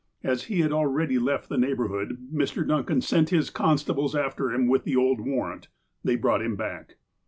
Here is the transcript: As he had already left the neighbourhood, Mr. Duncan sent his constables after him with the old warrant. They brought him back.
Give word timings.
As 0.23 0.45
he 0.45 0.61
had 0.61 0.71
already 0.71 1.19
left 1.19 1.47
the 1.47 1.59
neighbourhood, 1.59 2.29
Mr. 2.33 2.67
Duncan 2.67 3.01
sent 3.01 3.29
his 3.29 3.51
constables 3.51 4.15
after 4.15 4.51
him 4.51 4.67
with 4.67 4.83
the 4.83 4.95
old 4.95 5.19
warrant. 5.21 5.67
They 6.03 6.15
brought 6.15 6.41
him 6.41 6.55
back. 6.55 6.95